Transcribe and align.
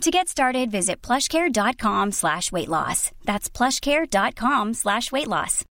To 0.00 0.10
get 0.10 0.28
started, 0.28 0.70
visit 0.70 1.00
plushcare.com 1.02 2.12
slash 2.12 2.52
weight 2.52 2.68
loss. 2.68 3.10
That's 3.24 3.48
plushcare.com 3.48 4.74
slash 4.74 5.10
weight 5.10 5.28
loss. 5.28 5.64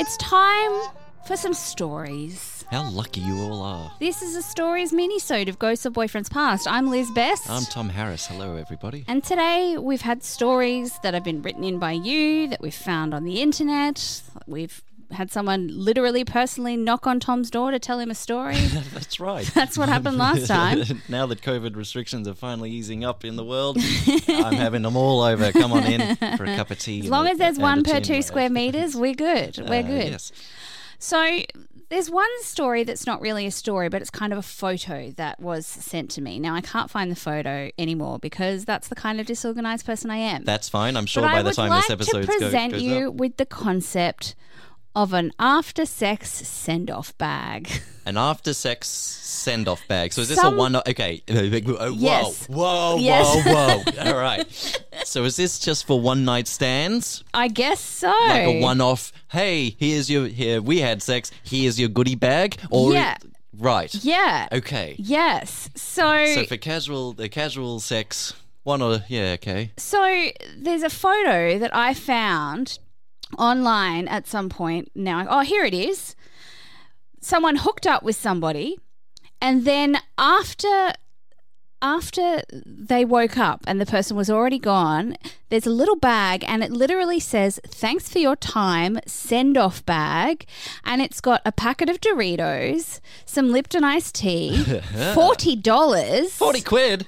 It's 0.00 0.16
time 0.18 0.72
for 1.26 1.36
some 1.36 1.54
stories. 1.54 2.57
How 2.70 2.88
lucky 2.90 3.20
you 3.20 3.40
all 3.40 3.62
are. 3.62 3.90
This 3.98 4.20
is 4.20 4.36
a 4.36 4.42
stories 4.42 4.92
mini-sode 4.92 5.48
of 5.48 5.58
Ghosts 5.58 5.86
of 5.86 5.94
Boyfriends 5.94 6.30
Past. 6.30 6.68
I'm 6.68 6.90
Liz 6.90 7.10
Best. 7.12 7.48
I'm 7.48 7.62
Tom 7.64 7.88
Harris. 7.88 8.26
Hello, 8.26 8.56
everybody. 8.56 9.04
and 9.08 9.24
today 9.24 9.76
we've 9.78 10.02
had 10.02 10.22
stories 10.22 10.98
that 11.02 11.14
have 11.14 11.24
been 11.24 11.40
written 11.40 11.64
in 11.64 11.78
by 11.78 11.92
you, 11.92 12.46
that 12.48 12.60
we've 12.60 12.74
found 12.74 13.14
on 13.14 13.24
the 13.24 13.40
internet. 13.40 14.20
We've 14.46 14.82
had 15.10 15.32
someone 15.32 15.68
literally 15.72 16.26
personally 16.26 16.76
knock 16.76 17.06
on 17.06 17.20
Tom's 17.20 17.50
door 17.50 17.70
to 17.70 17.78
tell 17.78 17.98
him 17.98 18.10
a 18.10 18.14
story. 18.14 18.56
That's 18.92 19.18
right. 19.18 19.46
That's 19.54 19.78
what 19.78 19.88
happened 19.88 20.18
last 20.18 20.46
time. 20.48 20.82
now 21.08 21.24
that 21.24 21.40
COVID 21.40 21.74
restrictions 21.74 22.28
are 22.28 22.34
finally 22.34 22.70
easing 22.70 23.02
up 23.02 23.24
in 23.24 23.36
the 23.36 23.44
world, 23.44 23.78
I'm 24.28 24.52
having 24.56 24.82
them 24.82 24.94
all 24.94 25.22
over. 25.22 25.52
Come 25.52 25.72
on 25.72 25.84
in 25.84 26.16
for 26.36 26.44
a 26.44 26.54
cup 26.54 26.70
of 26.70 26.78
tea. 26.78 27.00
As 27.00 27.08
long 27.08 27.28
as 27.28 27.38
there's 27.38 27.58
one 27.58 27.82
per 27.82 28.00
two 28.00 28.20
square 28.20 28.50
meters, 28.50 28.94
we're 28.94 29.14
good. 29.14 29.56
We're 29.58 29.78
Uh, 29.78 29.82
good. 29.82 30.08
Yes. 30.10 30.32
So 30.98 31.38
there's 31.88 32.10
one 32.10 32.28
story 32.42 32.84
that's 32.84 33.06
not 33.06 33.20
really 33.20 33.46
a 33.46 33.50
story, 33.50 33.88
but 33.88 34.02
it's 34.02 34.10
kind 34.10 34.32
of 34.32 34.38
a 34.38 34.42
photo 34.42 35.10
that 35.12 35.40
was 35.40 35.66
sent 35.66 36.10
to 36.12 36.20
me. 36.20 36.38
Now 36.38 36.54
I 36.54 36.60
can't 36.60 36.90
find 36.90 37.10
the 37.10 37.16
photo 37.16 37.70
anymore 37.78 38.18
because 38.18 38.64
that's 38.64 38.88
the 38.88 38.94
kind 38.94 39.20
of 39.20 39.26
disorganized 39.26 39.86
person 39.86 40.10
I 40.10 40.16
am. 40.18 40.44
That's 40.44 40.68
fine. 40.68 40.96
I'm 40.96 41.06
sure 41.06 41.22
but 41.22 41.32
by 41.32 41.38
I 41.38 41.42
the 41.42 41.52
time 41.52 41.70
like 41.70 41.82
this 41.82 41.90
episode 41.90 42.22
to 42.22 42.26
present 42.26 42.72
goes 42.72 42.82
you 42.82 43.08
up. 43.08 43.14
with 43.14 43.36
the 43.38 43.46
concept 43.46 44.34
of 44.94 45.12
an 45.12 45.32
after 45.38 45.86
sex 45.86 46.30
send 46.30 46.90
off 46.90 47.16
bag. 47.18 47.70
An 48.06 48.16
after 48.16 48.54
sex 48.54 48.88
send 48.88 49.68
off 49.68 49.86
bag. 49.86 50.14
So 50.14 50.22
is 50.22 50.30
this 50.30 50.38
Some- 50.40 50.54
a 50.54 50.56
one? 50.56 50.76
Okay. 50.76 51.22
Whoa. 51.28 51.88
Yes. 51.90 52.46
Whoa. 52.46 52.56
Whoa. 52.56 52.96
Yes. 52.98 53.44
Whoa. 53.46 53.52
Whoa. 53.52 54.10
All 54.12 54.18
right. 54.18 54.84
So 55.08 55.24
is 55.24 55.36
this 55.36 55.58
just 55.58 55.86
for 55.86 55.98
one 55.98 56.24
night 56.26 56.46
stands? 56.46 57.24
I 57.32 57.48
guess 57.48 57.80
so. 57.80 58.08
Like 58.08 58.46
a 58.46 58.60
one 58.60 58.80
off, 58.82 59.10
hey, 59.30 59.74
here's 59.78 60.10
your, 60.10 60.26
here, 60.26 60.60
we 60.60 60.80
had 60.80 61.02
sex, 61.02 61.30
here's 61.42 61.80
your 61.80 61.88
goodie 61.88 62.14
bag? 62.14 62.56
Or, 62.70 62.92
Yeah. 62.92 63.16
Right. 63.56 63.92
Yeah. 64.04 64.48
Okay. 64.52 64.94
Yes. 64.98 65.70
So 65.74 66.26
So 66.34 66.44
for 66.44 66.58
casual, 66.58 67.14
the 67.14 67.28
casual 67.28 67.80
sex, 67.80 68.34
one 68.62 68.82
or, 68.82 69.02
yeah, 69.08 69.32
okay. 69.32 69.72
So 69.78 70.28
there's 70.56 70.82
a 70.82 70.90
photo 70.90 71.58
that 71.58 71.74
I 71.74 71.94
found 71.94 72.78
online 73.38 74.06
at 74.08 74.26
some 74.26 74.48
point. 74.48 74.90
Now, 74.94 75.26
oh, 75.28 75.40
here 75.40 75.64
it 75.64 75.74
is. 75.74 76.14
Someone 77.20 77.56
hooked 77.56 77.86
up 77.86 78.02
with 78.02 78.14
somebody, 78.16 78.78
and 79.40 79.64
then 79.64 79.98
after 80.18 80.92
after 81.80 82.42
they 82.66 83.04
woke 83.04 83.38
up 83.38 83.62
and 83.66 83.80
the 83.80 83.86
person 83.86 84.16
was 84.16 84.28
already 84.28 84.58
gone, 84.58 85.16
there's 85.48 85.66
a 85.66 85.70
little 85.70 85.96
bag 85.96 86.44
and 86.46 86.62
it 86.64 86.70
literally 86.70 87.20
says, 87.20 87.60
Thanks 87.66 88.08
for 88.08 88.18
your 88.18 88.36
time, 88.36 88.98
send 89.06 89.56
off 89.56 89.84
bag. 89.86 90.44
And 90.84 91.00
it's 91.00 91.20
got 91.20 91.40
a 91.44 91.52
packet 91.52 91.88
of 91.88 92.00
Doritos, 92.00 93.00
some 93.24 93.50
Lipton 93.50 93.84
iced 93.84 94.14
tea, 94.16 94.50
$40. 94.56 96.28
40 96.30 96.60
quid? 96.62 97.06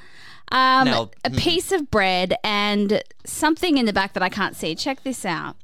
Um, 0.53 0.85
Now- 0.87 1.11
a 1.25 1.31
piece 1.31 1.73
of 1.73 1.91
bread 1.91 2.35
and 2.45 3.03
something 3.25 3.79
in 3.79 3.87
the 3.87 3.93
back 3.93 4.13
that 4.15 4.23
I 4.23 4.29
can't 4.29 4.57
see. 4.57 4.75
Check 4.75 5.03
this 5.05 5.25
out. 5.25 5.57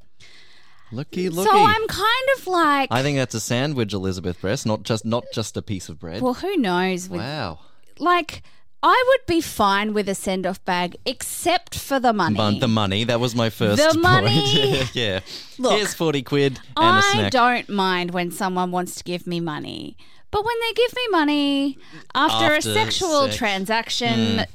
Looky, 0.92 1.28
looky. 1.28 1.50
So 1.50 1.56
I'm 1.56 1.86
kind 1.88 2.28
of 2.38 2.46
like, 2.46 2.88
I 2.92 3.02
think 3.02 3.18
that's 3.18 3.34
a 3.34 3.40
sandwich, 3.40 3.92
Elizabeth 3.92 4.40
Best, 4.40 4.66
not 4.66 4.84
just 4.84 5.04
not 5.04 5.24
just 5.32 5.56
a 5.56 5.62
piece 5.62 5.88
of 5.88 5.98
bread. 5.98 6.22
well, 6.22 6.34
who 6.34 6.56
knows? 6.56 7.08
With, 7.08 7.20
wow. 7.20 7.58
Like, 7.98 8.42
I 8.88 9.04
would 9.08 9.26
be 9.26 9.40
fine 9.40 9.94
with 9.94 10.08
a 10.08 10.14
send 10.14 10.46
off 10.46 10.64
bag 10.64 10.96
except 11.04 11.76
for 11.76 11.98
the 11.98 12.12
money. 12.12 12.36
But 12.36 12.60
the 12.60 12.68
money, 12.68 13.02
that 13.02 13.18
was 13.18 13.34
my 13.34 13.50
first 13.50 13.82
The 13.82 13.88
point. 13.88 14.02
money. 14.02 14.82
yeah. 14.92 15.20
Look, 15.58 15.72
Here's 15.72 15.92
40 15.92 16.22
quid 16.22 16.60
and 16.76 16.84
a 16.86 16.98
I 16.98 17.00
snack. 17.12 17.26
I 17.26 17.30
don't 17.30 17.68
mind 17.68 18.12
when 18.12 18.30
someone 18.30 18.70
wants 18.70 18.94
to 18.96 19.02
give 19.04 19.26
me 19.26 19.40
money. 19.40 19.96
But 20.30 20.44
when 20.44 20.56
they 20.60 20.72
give 20.74 20.94
me 20.94 21.08
money 21.10 21.78
after, 22.14 22.54
a 22.54 22.62
sexual 22.62 23.22
sex. 23.22 23.34
Hmm. 23.34 23.38
transaction, 23.38 24.36
th- 24.36 24.48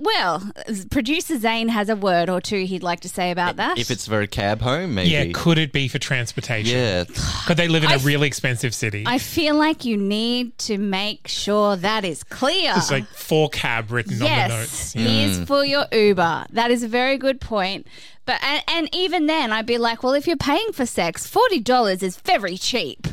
well, 0.00 0.50
producer 0.90 1.38
Zane 1.38 1.68
has 1.68 1.88
a 1.88 1.96
word 1.96 2.30
or 2.30 2.40
two 2.40 2.64
he'd 2.64 2.82
like 2.82 3.00
to 3.00 3.08
say 3.08 3.30
about 3.30 3.56
that. 3.56 3.78
If 3.78 3.90
it's 3.90 4.06
for 4.06 4.20
a 4.20 4.26
cab 4.26 4.62
home, 4.62 4.94
maybe. 4.94 5.10
Yeah, 5.10 5.26
could 5.34 5.58
it 5.58 5.72
be 5.72 5.88
for 5.88 5.98
transportation? 5.98 6.78
Yeah. 6.78 7.04
Could 7.46 7.56
they 7.56 7.68
live 7.68 7.82
in 7.84 7.90
I 7.90 7.94
a 7.94 7.96
f- 7.96 8.04
really 8.04 8.26
expensive 8.26 8.74
city? 8.74 9.04
I 9.06 9.18
feel 9.18 9.56
like 9.56 9.84
you 9.84 9.96
need 9.96 10.56
to 10.58 10.78
make 10.78 11.28
sure 11.28 11.76
that 11.76 12.04
is 12.04 12.22
clear. 12.24 12.72
It's 12.76 12.90
like 12.90 13.06
for 13.08 13.50
cab 13.50 13.90
written 13.90 14.14
on 14.14 14.18
the 14.20 14.24
yes, 14.24 14.50
notes. 14.50 14.92
here's 14.92 15.44
for 15.46 15.64
your 15.64 15.86
Uber. 15.92 16.46
That 16.50 16.70
is 16.70 16.82
a 16.82 16.88
very 16.88 17.18
good 17.18 17.40
point. 17.40 17.86
But 18.24 18.42
and, 18.42 18.62
and 18.68 18.94
even 18.94 19.26
then, 19.26 19.52
I'd 19.52 19.66
be 19.66 19.78
like, 19.78 20.02
well, 20.02 20.12
if 20.14 20.26
you're 20.26 20.36
paying 20.36 20.72
for 20.72 20.86
sex, 20.86 21.26
forty 21.26 21.60
dollars 21.60 22.02
is 22.02 22.16
very 22.18 22.56
cheap. 22.56 23.08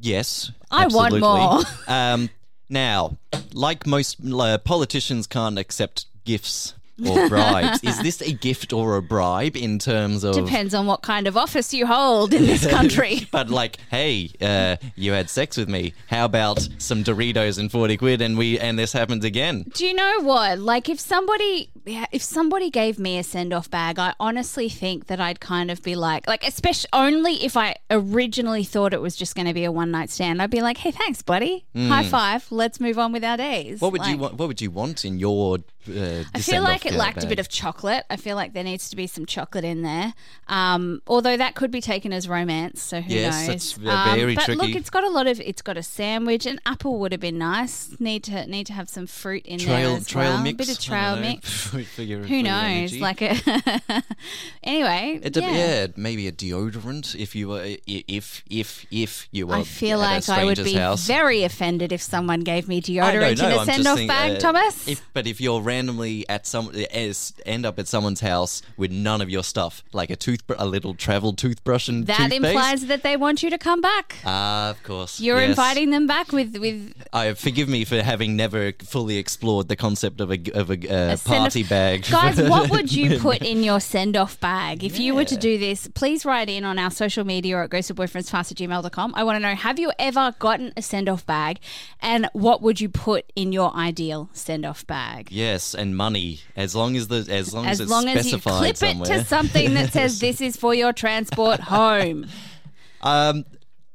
Yes. 0.00 0.50
I 0.70 0.86
want 0.86 1.18
more. 1.18 1.60
Um, 1.88 2.30
now, 2.68 3.16
like 3.52 3.86
most 3.86 4.18
uh, 4.32 4.58
politicians 4.58 5.26
can't 5.26 5.58
accept 5.58 6.06
gifts 6.24 6.74
or 7.08 7.28
bribes. 7.28 7.82
Is 7.82 7.98
this 8.02 8.20
a 8.20 8.32
gift 8.32 8.72
or 8.72 8.96
a 8.96 9.02
bribe 9.02 9.56
in 9.56 9.78
terms 9.78 10.24
of? 10.24 10.34
Depends 10.34 10.74
on 10.74 10.86
what 10.86 11.02
kind 11.02 11.26
of 11.26 11.36
office 11.36 11.72
you 11.72 11.86
hold 11.86 12.32
in 12.34 12.46
this 12.46 12.66
country. 12.66 13.18
But 13.30 13.48
like, 13.48 13.78
hey, 13.90 14.30
uh, 14.40 14.76
you 14.96 15.12
had 15.12 15.30
sex 15.30 15.56
with 15.56 15.68
me. 15.68 15.94
How 16.08 16.24
about 16.24 16.68
some 16.78 17.04
Doritos 17.04 17.58
and 17.58 17.70
forty 17.70 17.96
quid, 17.96 18.20
and 18.20 18.36
we 18.36 18.58
and 18.58 18.78
this 18.78 18.92
happens 18.92 19.24
again? 19.24 19.64
Do 19.74 19.86
you 19.86 19.94
know 19.94 20.20
what? 20.22 20.58
Like, 20.58 20.88
if 20.88 20.98
somebody, 20.98 21.70
if 21.86 22.22
somebody 22.22 22.70
gave 22.70 22.98
me 22.98 23.18
a 23.18 23.22
send 23.22 23.52
off 23.52 23.70
bag, 23.70 23.98
I 23.98 24.14
honestly 24.18 24.68
think 24.68 25.06
that 25.06 25.20
I'd 25.20 25.40
kind 25.40 25.70
of 25.70 25.82
be 25.82 25.94
like, 25.94 26.26
like, 26.26 26.46
especially 26.46 26.88
only 26.92 27.44
if 27.44 27.56
I 27.56 27.76
originally 27.90 28.64
thought 28.64 28.92
it 28.92 29.00
was 29.00 29.16
just 29.16 29.34
going 29.34 29.46
to 29.46 29.54
be 29.54 29.64
a 29.64 29.72
one 29.72 29.90
night 29.90 30.10
stand. 30.10 30.42
I'd 30.42 30.50
be 30.50 30.60
like, 30.60 30.78
hey, 30.78 30.90
thanks, 30.90 31.22
buddy. 31.22 31.64
High 31.76 32.04
five. 32.04 32.46
Let's 32.50 32.80
move 32.80 32.98
on 32.98 33.12
with 33.12 33.24
our 33.24 33.36
days. 33.36 33.78
Hmm. 33.78 33.84
What 33.84 33.92
would 33.92 34.06
you 34.06 34.16
want? 34.18 34.34
What 34.34 34.48
would 34.48 34.60
you 34.60 34.70
want 34.70 35.04
in 35.04 35.18
your? 35.18 35.58
Uh, 35.88 36.24
I 36.34 36.40
feel 36.40 36.62
like 36.62 36.84
it 36.94 36.96
lacked 36.98 37.22
a 37.24 37.26
bit 37.26 37.38
of 37.38 37.48
chocolate. 37.48 38.04
I 38.10 38.16
feel 38.16 38.36
like 38.36 38.52
there 38.52 38.64
needs 38.64 38.90
to 38.90 38.96
be 38.96 39.06
some 39.06 39.26
chocolate 39.26 39.64
in 39.64 39.82
there. 39.82 40.14
Um, 40.48 41.02
although 41.06 41.36
that 41.36 41.54
could 41.54 41.70
be 41.70 41.80
taken 41.80 42.12
as 42.12 42.28
romance, 42.28 42.82
so 42.82 43.00
who 43.00 43.14
Yes, 43.14 43.34
knows? 43.34 43.46
that's 43.46 43.72
ve- 43.72 43.88
Um, 43.88 44.16
very 44.18 44.34
but 44.34 44.48
look, 44.48 44.74
it's 44.74 44.90
got 44.90 45.04
a 45.04 45.08
lot 45.10 45.26
of. 45.26 45.40
It's 45.40 45.62
got 45.62 45.76
a 45.76 45.82
sandwich. 45.82 46.46
An 46.46 46.60
apple 46.66 46.98
would 47.00 47.12
have 47.12 47.20
been 47.20 47.38
nice. 47.38 47.90
Need 48.00 48.24
to 48.24 48.46
need 48.46 48.66
to 48.66 48.72
have 48.72 48.88
some 48.88 49.06
fruit 49.06 49.44
in 49.46 49.58
there 49.58 49.66
trail 49.66 49.96
as 49.96 50.06
trail 50.06 50.32
well. 50.34 50.42
mix. 50.42 50.56
bit 50.56 50.70
of 50.70 50.78
trail 50.82 51.16
mix. 51.16 51.66
for 51.68 52.02
your- 52.02 52.22
for 52.22 52.28
Who 52.28 52.42
knows? 52.42 52.96
Like 52.96 53.22
a. 53.22 53.30
anyway, 54.62 55.20
It 55.22 55.36
yeah. 55.36 55.50
yeah. 55.52 55.86
maybe 55.96 56.26
a 56.26 56.32
deodorant 56.32 57.14
if 57.14 57.34
you 57.34 57.48
were 57.48 57.60
i- 57.62 57.78
if 57.86 58.42
if 58.50 58.86
if 58.90 59.28
you 59.30 59.46
were. 59.46 59.56
I 59.56 59.62
feel 59.64 60.02
at 60.02 60.28
a 60.28 60.30
like 60.30 60.38
I 60.40 60.44
would 60.44 60.62
be 60.62 60.74
house. 60.74 61.06
very 61.06 61.44
offended 61.44 61.92
if 61.92 62.02
someone 62.02 62.40
gave 62.40 62.68
me 62.68 62.80
deodorant 62.80 63.38
know, 63.38 63.48
in 63.52 63.60
a 63.60 63.64
send 63.64 63.86
off 63.86 64.06
bag, 64.06 64.36
uh, 64.36 64.38
Thomas. 64.40 64.88
If, 64.88 65.02
but 65.12 65.26
if 65.26 65.40
you're 65.40 65.60
randomly 65.60 66.28
at 66.28 66.46
some 66.46 66.70
as, 66.92 67.32
end 67.46 67.66
up 67.66 67.78
at 67.78 67.88
someone's 67.88 68.20
house 68.20 68.62
with 68.76 68.90
none 68.90 69.20
of 69.20 69.30
your 69.30 69.44
stuff, 69.44 69.82
like 69.92 70.10
a 70.10 70.16
tooth, 70.16 70.42
a 70.58 70.66
little 70.66 70.94
travel 70.94 71.32
toothbrush 71.32 71.88
and 71.88 72.06
that 72.06 72.30
toothpaste. 72.30 72.44
implies 72.44 72.86
that 72.86 73.02
they 73.02 73.16
want 73.16 73.42
you 73.42 73.50
to 73.50 73.58
come 73.58 73.80
back. 73.80 74.16
Ah, 74.24 74.70
of 74.70 74.82
course. 74.82 75.20
You're 75.20 75.40
yes. 75.40 75.50
inviting 75.50 75.90
them 75.90 76.06
back 76.06 76.32
with 76.32 76.56
with 76.56 76.94
I 77.12 77.34
forgive 77.34 77.68
me 77.68 77.84
for 77.84 78.02
having 78.02 78.36
never 78.36 78.72
fully 78.72 79.16
explored 79.16 79.68
the 79.68 79.76
concept 79.76 80.20
of 80.20 80.30
a 80.30 80.38
of 80.54 80.70
a, 80.70 80.74
uh, 80.88 81.14
a 81.14 81.18
party 81.18 81.62
bag. 81.62 82.06
Guys, 82.10 82.40
what 82.50 82.70
would 82.70 82.92
you 82.92 83.18
put 83.18 83.42
in 83.42 83.62
your 83.62 83.80
send 83.80 84.16
off 84.16 84.38
bag? 84.40 84.84
If 84.84 84.98
you 84.98 85.14
were 85.14 85.24
to 85.24 85.36
do 85.36 85.58
this, 85.58 85.88
please 85.88 86.24
write 86.24 86.48
in 86.48 86.64
on 86.64 86.78
our 86.78 86.90
social 86.90 87.24
media 87.24 87.56
or 87.56 87.62
at 87.62 87.70
ghostofboyfriendspast 87.70 88.52
at 88.52 88.58
gmail.com. 88.58 89.14
I 89.14 89.24
want 89.24 89.36
to 89.36 89.40
know 89.40 89.54
have 89.54 89.78
you 89.78 89.92
ever 89.98 90.34
gotten 90.38 90.72
a 90.76 90.82
send 90.82 91.08
off 91.08 91.26
bag 91.26 91.60
and 92.00 92.28
what 92.32 92.62
would 92.62 92.80
you 92.80 92.88
put 92.88 93.30
in 93.36 93.52
your 93.52 93.74
ideal 93.74 94.30
send 94.32 94.64
off 94.64 94.86
bag? 94.86 95.30
Yes, 95.30 95.74
and 95.74 95.96
money 95.96 96.40
As 96.60 96.74
long 96.76 96.96
as 96.96 97.08
the 97.08 97.26
as 97.30 97.52
long 97.54 97.64
as, 97.66 97.72
As 97.72 97.80
it's 97.80 97.90
long 97.90 98.08
as 98.08 98.30
you 98.30 98.38
clip 98.38 98.76
somewhere. 98.76 99.12
it 99.12 99.18
to 99.20 99.24
something 99.24 99.74
that 99.74 99.92
says 99.92 100.18
this 100.26 100.40
is 100.40 100.56
for 100.56 100.74
your 100.74 100.92
transport 100.92 101.60
home. 101.60 102.26
Um, 103.00 103.44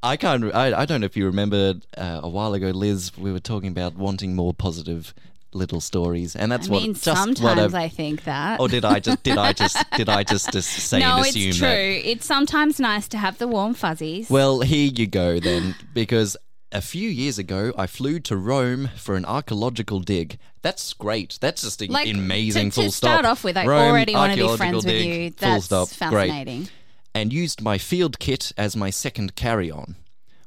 I 0.02 0.16
can't. 0.16 0.54
I, 0.54 0.80
I 0.80 0.84
don't 0.84 1.00
know 1.00 1.06
if 1.06 1.16
you 1.16 1.26
remember 1.26 1.74
uh, 1.96 2.20
a 2.22 2.28
while 2.28 2.54
ago, 2.54 2.70
Liz. 2.70 3.16
We 3.16 3.32
were 3.32 3.40
talking 3.40 3.68
about 3.68 3.96
wanting 3.96 4.34
more 4.34 4.52
positive 4.54 5.14
little 5.52 5.80
stories, 5.80 6.36
and 6.36 6.50
that's 6.52 6.68
I 6.68 6.72
what 6.72 6.82
mean, 6.82 6.94
just 6.94 7.06
what 7.06 7.16
sometimes 7.16 7.74
I've- 7.74 7.84
I 7.84 7.88
think 7.88 8.24
that. 8.24 8.60
Or 8.60 8.68
did 8.68 8.84
I 8.84 9.00
just 9.00 9.22
did 9.22 9.38
I 9.38 9.52
just 9.52 9.76
did 9.96 10.08
I 10.08 10.22
just, 10.22 10.52
just 10.52 10.68
say 10.70 10.98
no, 11.00 11.16
and 11.16 11.20
it's 11.26 11.30
assume 11.36 11.52
true. 11.52 11.68
that? 11.68 12.10
It's 12.10 12.26
sometimes 12.26 12.78
nice 12.78 13.08
to 13.08 13.18
have 13.18 13.38
the 13.38 13.48
warm 13.48 13.74
fuzzies. 13.74 14.28
Well, 14.28 14.60
here 14.60 14.90
you 14.94 15.06
go 15.06 15.40
then, 15.40 15.74
because 15.94 16.36
a 16.76 16.80
few 16.82 17.08
years 17.08 17.38
ago 17.38 17.72
I 17.78 17.86
flew 17.86 18.20
to 18.20 18.36
Rome 18.36 18.90
for 18.96 19.16
an 19.16 19.24
archaeological 19.24 20.00
dig. 20.00 20.38
That's 20.60 20.92
great. 20.92 21.38
That's 21.40 21.62
just 21.62 21.80
a- 21.82 21.86
like 21.90 22.06
amazing. 22.08 22.70
To, 22.70 22.74
full 22.74 22.84
to 22.84 22.90
stop. 22.92 23.10
start 23.10 23.24
off 23.24 23.42
with, 23.44 23.56
I 23.56 23.66
Rome, 23.66 23.90
already 23.90 24.14
want 24.14 24.34
to 24.34 24.46
be 24.48 24.56
friends 24.56 24.74
with 24.74 24.84
dig, 24.84 25.06
you. 25.06 25.30
full 25.30 25.48
That's 25.48 25.64
stop. 25.64 25.88
Great. 26.10 26.28
fascinating. 26.28 26.68
and 27.14 27.32
used 27.32 27.62
my 27.62 27.78
field 27.78 28.18
kit 28.18 28.52
as 28.58 28.76
my 28.76 28.90
second 28.90 29.34
carry 29.36 29.70
on. 29.70 29.96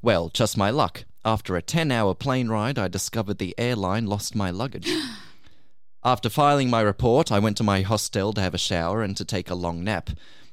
Well, 0.04 0.30
just 0.30 0.56
my 0.56 0.70
luck. 0.70 1.04
After 1.26 1.56
a 1.56 1.62
10 1.64 1.92
hour 1.92 2.14
plane 2.14 2.48
ride, 2.48 2.78
I 2.78 2.88
discovered 2.88 3.40
the 3.40 3.56
airline 3.58 4.06
lost 4.06 4.36
my 4.36 4.52
luggage. 4.52 4.90
After 6.04 6.30
filing 6.30 6.70
my 6.70 6.82
report, 6.82 7.32
I 7.32 7.40
went 7.40 7.58
to 7.58 7.64
my 7.64 7.82
hostel 7.82 8.32
to 8.34 8.42
have 8.42 8.54
a 8.54 8.58
shower 8.60 9.02
and 9.02 9.18
to 9.18 9.26
take 9.26 9.50
a 9.50 9.56
long 9.56 9.84
nap. 9.84 10.12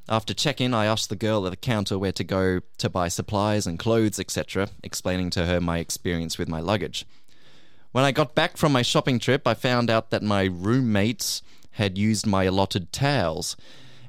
After 0.08 0.34
check 0.34 0.60
in, 0.60 0.72
I 0.72 0.86
asked 0.86 1.08
the 1.08 1.16
girl 1.16 1.46
at 1.46 1.50
the 1.50 1.56
counter 1.56 1.98
where 1.98 2.12
to 2.12 2.22
go 2.22 2.60
to 2.78 2.88
buy 2.88 3.08
supplies 3.08 3.66
and 3.66 3.78
clothes, 3.78 4.20
etc., 4.20 4.68
explaining 4.84 5.30
to 5.30 5.46
her 5.46 5.60
my 5.60 5.78
experience 5.78 6.38
with 6.38 6.48
my 6.48 6.60
luggage. 6.60 7.04
When 7.90 8.04
I 8.04 8.12
got 8.12 8.34
back 8.34 8.56
from 8.56 8.72
my 8.72 8.82
shopping 8.82 9.18
trip, 9.18 9.46
I 9.48 9.54
found 9.54 9.90
out 9.90 10.10
that 10.10 10.22
my 10.22 10.44
roommates 10.44 11.42
had 11.72 11.98
used 11.98 12.26
my 12.26 12.44
allotted 12.44 12.92
towels. 12.92 13.56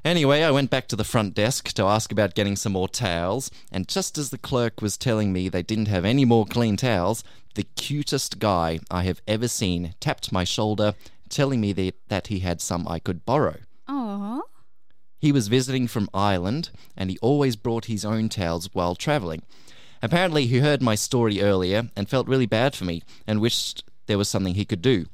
Anyway, 0.04 0.42
I 0.42 0.52
went 0.52 0.70
back 0.70 0.86
to 0.88 0.96
the 0.96 1.04
front 1.04 1.34
desk 1.34 1.72
to 1.72 1.82
ask 1.82 2.12
about 2.12 2.34
getting 2.34 2.54
some 2.54 2.72
more 2.72 2.88
towels, 2.88 3.50
and 3.72 3.88
just 3.88 4.16
as 4.18 4.30
the 4.30 4.38
clerk 4.38 4.80
was 4.80 4.96
telling 4.96 5.32
me 5.32 5.48
they 5.48 5.62
didn't 5.62 5.88
have 5.88 6.04
any 6.04 6.24
more 6.24 6.46
clean 6.46 6.76
towels, 6.76 7.24
the 7.56 7.64
cutest 7.64 8.38
guy 8.38 8.78
I 8.88 9.02
have 9.02 9.20
ever 9.26 9.48
seen 9.48 9.94
tapped 9.98 10.30
my 10.30 10.44
shoulder, 10.44 10.94
telling 11.28 11.60
me 11.60 11.72
that, 11.72 11.94
that 12.08 12.26
he 12.28 12.38
had 12.38 12.60
some 12.60 12.86
I 12.86 13.00
could 13.00 13.26
borrow. 13.26 13.56
He 15.18 15.32
was 15.32 15.48
visiting 15.48 15.88
from 15.88 16.08
Ireland, 16.14 16.70
and 16.96 17.10
he 17.10 17.18
always 17.18 17.56
brought 17.56 17.86
his 17.86 18.04
own 18.04 18.28
towels 18.28 18.70
while 18.72 18.94
travelling. 18.94 19.42
Apparently, 20.00 20.46
he 20.46 20.58
heard 20.60 20.80
my 20.80 20.94
story 20.94 21.40
earlier 21.42 21.90
and 21.96 22.08
felt 22.08 22.28
really 22.28 22.46
bad 22.46 22.76
for 22.76 22.84
me 22.84 23.02
and 23.26 23.40
wished 23.40 23.82
there 24.06 24.18
was 24.18 24.28
something 24.28 24.54
he 24.54 24.64
could 24.64 24.80
do. 24.82 25.06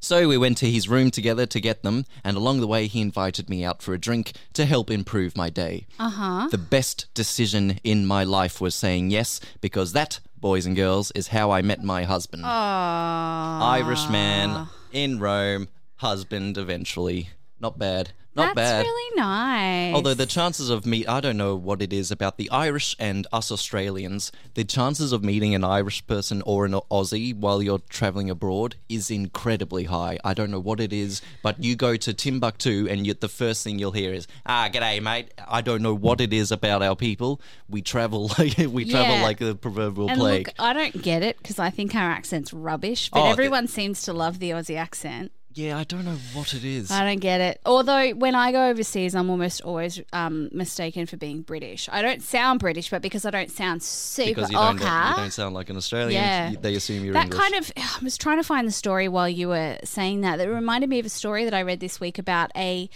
So 0.00 0.26
we 0.26 0.36
went 0.36 0.58
to 0.58 0.68
his 0.68 0.88
room 0.88 1.12
together 1.12 1.46
to 1.46 1.60
get 1.60 1.84
them, 1.84 2.06
and 2.24 2.36
along 2.36 2.58
the 2.58 2.66
way, 2.66 2.88
he 2.88 3.00
invited 3.00 3.48
me 3.48 3.64
out 3.64 3.82
for 3.82 3.94
a 3.94 3.98
drink 4.00 4.32
to 4.54 4.64
help 4.64 4.90
improve 4.90 5.36
my 5.36 5.48
day. 5.48 5.86
uh 6.00 6.10
huh. 6.10 6.48
The 6.50 6.58
best 6.58 7.06
decision 7.14 7.78
in 7.84 8.04
my 8.04 8.24
life 8.24 8.60
was 8.60 8.74
saying 8.74 9.10
yes, 9.10 9.38
because 9.60 9.92
that, 9.92 10.18
boys 10.36 10.66
and 10.66 10.74
girls, 10.74 11.12
is 11.12 11.28
how 11.28 11.52
I 11.52 11.62
met 11.62 11.84
my 11.84 12.02
husband. 12.02 12.42
Oh, 12.44 12.48
Irish 12.48 14.08
man 14.08 14.66
in 14.90 15.20
Rome, 15.20 15.68
husband 15.98 16.58
eventually. 16.58 17.30
Not 17.60 17.78
bad. 17.78 18.10
Not 18.34 18.54
That's 18.56 18.70
bad. 18.70 18.86
really 18.86 19.16
nice. 19.16 19.94
Although 19.94 20.14
the 20.14 20.24
chances 20.24 20.70
of 20.70 20.86
me, 20.86 21.06
I 21.06 21.20
don't 21.20 21.36
know 21.36 21.54
what 21.54 21.82
it 21.82 21.92
is 21.92 22.10
about 22.10 22.38
the 22.38 22.48
Irish 22.50 22.96
and 22.98 23.26
us 23.30 23.52
Australians. 23.52 24.32
The 24.54 24.64
chances 24.64 25.12
of 25.12 25.22
meeting 25.22 25.54
an 25.54 25.64
Irish 25.64 26.06
person 26.06 26.42
or 26.46 26.64
an 26.64 26.72
Aussie 26.90 27.34
while 27.36 27.62
you're 27.62 27.80
traveling 27.90 28.30
abroad 28.30 28.76
is 28.88 29.10
incredibly 29.10 29.84
high. 29.84 30.18
I 30.24 30.32
don't 30.32 30.50
know 30.50 30.60
what 30.60 30.80
it 30.80 30.92
is, 30.94 31.20
but 31.42 31.62
you 31.62 31.76
go 31.76 31.96
to 31.96 32.14
Timbuktu 32.14 32.86
and 32.88 33.06
you, 33.06 33.12
the 33.12 33.28
first 33.28 33.64
thing 33.64 33.78
you'll 33.78 33.92
hear 33.92 34.14
is, 34.14 34.26
"Ah, 34.46 34.70
g'day, 34.72 35.02
mate." 35.02 35.32
I 35.46 35.60
don't 35.60 35.82
know 35.82 35.94
what 35.94 36.20
it 36.22 36.32
is 36.32 36.50
about 36.50 36.82
our 36.82 36.96
people. 36.96 37.40
We 37.68 37.82
travel 37.82 38.28
like 38.38 38.56
we 38.56 38.84
travel 38.90 39.16
Yeah. 39.16 39.22
like 39.22 39.38
the 39.40 39.54
proverbial 39.54 40.08
and 40.08 40.18
plague. 40.18 40.46
look, 40.48 40.56
I 40.58 40.72
don't 40.72 41.02
get 41.02 41.22
it 41.22 41.36
because 41.36 41.58
I 41.58 41.68
think 41.68 41.94
our 41.94 42.10
accent's 42.10 42.52
rubbish, 42.54 43.10
but 43.10 43.20
Oh, 43.20 43.30
everyone 43.30 43.68
seems 43.68 44.02
to 44.04 44.14
love 44.14 44.38
the 44.38 44.50
Aussie 44.50 44.76
accent. 44.78 45.32
Yeah, 45.54 45.78
I 45.78 45.84
don't 45.84 46.04
know 46.04 46.16
what 46.32 46.54
it 46.54 46.64
is. 46.64 46.90
I 46.90 47.04
don't 47.04 47.20
get 47.20 47.40
it. 47.40 47.60
Although 47.66 48.10
when 48.10 48.34
I 48.34 48.52
go 48.52 48.68
overseas, 48.68 49.14
I'm 49.14 49.30
almost 49.30 49.60
always 49.62 50.00
um, 50.12 50.48
mistaken 50.52 51.06
for 51.06 51.16
being 51.16 51.42
British. 51.42 51.88
I 51.92 52.02
don't 52.02 52.22
sound 52.22 52.60
British, 52.60 52.90
but 52.90 53.02
because 53.02 53.24
I 53.24 53.30
don't 53.30 53.50
sound 53.50 53.82
super 53.82 54.28
because 54.34 54.50
you 54.50 54.56
don't, 54.56 54.76
okay, 54.82 55.08
you 55.10 55.16
don't 55.16 55.32
sound 55.32 55.54
like 55.54 55.70
an 55.70 55.76
Australian, 55.76 56.12
Yeah. 56.22 56.52
they 56.60 56.74
assume 56.74 57.04
you're 57.04 57.14
that 57.14 57.26
English. 57.26 57.40
kind 57.40 57.54
of 57.54 57.72
I 57.76 58.04
was 58.04 58.16
trying 58.16 58.38
to 58.38 58.44
find 58.44 58.66
the 58.66 58.72
story 58.72 59.08
while 59.08 59.28
you 59.28 59.48
were 59.48 59.78
saying 59.84 60.20
that. 60.22 60.36
That 60.38 60.48
reminded 60.48 60.88
me 60.90 60.98
of 60.98 61.06
a 61.06 61.10
story 61.10 61.44
that 61.44 61.54
I 61.54 61.62
read 61.62 61.80
this 61.80 62.00
week 62.00 62.18
about 62.18 62.50
a, 62.56 62.88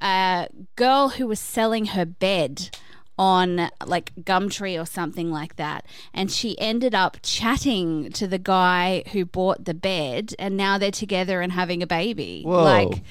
a 0.00 0.48
girl 0.76 1.10
who 1.10 1.26
was 1.26 1.40
selling 1.40 1.86
her 1.86 2.04
bed 2.04 2.70
on 3.18 3.70
like 3.84 4.12
Gumtree 4.16 4.80
or 4.80 4.86
something 4.86 5.30
like 5.30 5.56
that, 5.56 5.84
and 6.14 6.30
she 6.30 6.58
ended 6.58 6.94
up 6.94 7.18
chatting 7.22 8.10
to 8.12 8.26
the 8.26 8.38
guy 8.38 9.02
who 9.12 9.24
bought 9.24 9.64
the 9.64 9.74
bed, 9.74 10.34
and 10.38 10.56
now 10.56 10.78
they're 10.78 10.90
together 10.90 11.40
and 11.40 11.52
having 11.52 11.82
a 11.82 11.86
baby. 11.86 12.42
Whoa. 12.44 12.62
Like 12.62 13.02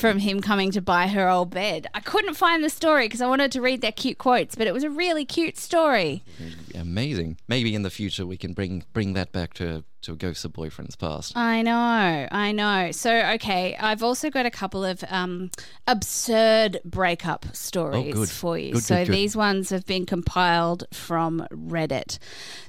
from 0.00 0.18
him 0.18 0.40
coming 0.40 0.70
to 0.70 0.80
buy 0.80 1.08
her 1.08 1.28
old 1.28 1.50
bed. 1.50 1.86
I 1.92 2.00
couldn't 2.00 2.34
find 2.34 2.64
the 2.64 2.70
story 2.70 3.06
because 3.06 3.20
I 3.20 3.26
wanted 3.26 3.52
to 3.52 3.60
read 3.60 3.82
their 3.82 3.92
cute 3.92 4.18
quotes, 4.18 4.54
but 4.54 4.66
it 4.66 4.72
was 4.72 4.82
a 4.82 4.90
really 4.90 5.24
cute 5.24 5.58
story. 5.58 6.24
Amazing. 6.74 7.36
Maybe 7.48 7.74
in 7.74 7.82
the 7.82 7.90
future 7.90 8.26
we 8.26 8.36
can 8.36 8.54
bring 8.54 8.84
bring 8.92 9.12
that 9.12 9.30
back 9.32 9.52
to 9.54 9.84
to 10.02 10.16
Ghosts 10.16 10.44
of 10.44 10.52
Boyfriends 10.52 10.98
Past. 10.98 11.36
I 11.36 11.62
know, 11.62 12.28
I 12.30 12.52
know. 12.52 12.90
So, 12.92 13.14
okay, 13.34 13.76
I've 13.78 14.02
also 14.02 14.30
got 14.30 14.46
a 14.46 14.50
couple 14.50 14.84
of 14.84 15.04
um, 15.08 15.50
absurd 15.86 16.80
breakup 16.84 17.54
stories 17.54 18.14
good. 18.14 18.28
for 18.30 18.58
you. 18.58 18.72
Good, 18.72 18.82
so, 18.82 18.96
good, 18.96 19.06
good. 19.08 19.14
these 19.14 19.36
ones 19.36 19.70
have 19.70 19.86
been 19.86 20.06
compiled 20.06 20.84
from 20.92 21.46
Reddit. 21.50 22.18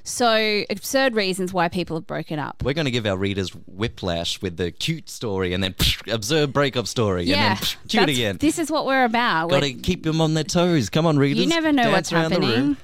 So, 0.04 0.64
absurd 0.68 1.14
reasons 1.14 1.52
why 1.52 1.68
people 1.68 1.96
have 1.96 2.06
broken 2.06 2.38
up. 2.38 2.62
We're 2.62 2.74
going 2.74 2.84
to 2.86 2.90
give 2.90 3.06
our 3.06 3.16
readers 3.16 3.50
whiplash 3.66 4.42
with 4.42 4.56
the 4.56 4.70
cute 4.70 5.08
story 5.08 5.52
and 5.52 5.62
then 5.62 5.74
absurd 6.08 6.52
breakup 6.52 6.86
story 6.86 7.24
yeah, 7.24 7.52
and 7.52 7.58
then 7.58 7.66
cute 7.88 8.08
again. 8.08 8.36
This 8.38 8.58
is 8.58 8.70
what 8.70 8.86
we're 8.86 9.04
about. 9.04 9.50
Got 9.50 9.62
to 9.62 9.72
keep 9.72 10.02
them 10.02 10.20
on 10.20 10.34
their 10.34 10.44
toes. 10.44 10.90
Come 10.90 11.06
on, 11.06 11.18
readers. 11.18 11.42
you 11.42 11.48
never 11.48 11.72
know 11.72 11.84
Dance 11.84 11.94
what's 11.94 12.12
around 12.12 12.32
the 12.32 12.40
room. 12.40 12.48
happening. 12.48 12.76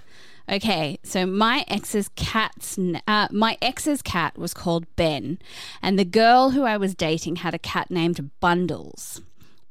Okay, 0.50 0.98
so 1.02 1.26
my 1.26 1.64
ex's 1.68 2.08
cat's 2.16 2.78
uh, 3.06 3.28
my 3.30 3.58
ex's 3.60 4.00
cat 4.00 4.38
was 4.38 4.54
called 4.54 4.86
Ben, 4.96 5.38
and 5.82 5.98
the 5.98 6.06
girl 6.06 6.50
who 6.50 6.62
I 6.64 6.78
was 6.78 6.94
dating 6.94 7.36
had 7.36 7.52
a 7.52 7.58
cat 7.58 7.90
named 7.90 8.30
Bundles. 8.40 9.20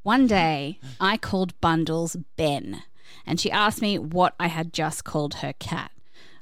One 0.04 0.26
day, 0.28 0.78
I 1.00 1.16
called 1.16 1.60
Bundles 1.60 2.16
Ben, 2.36 2.84
and 3.26 3.40
she 3.40 3.50
asked 3.50 3.82
me 3.82 3.98
what 3.98 4.34
I 4.38 4.46
had 4.46 4.72
just 4.72 5.02
called 5.04 5.34
her 5.34 5.52
cat. 5.58 5.90